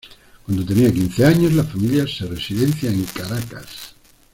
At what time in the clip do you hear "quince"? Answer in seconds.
0.91-1.23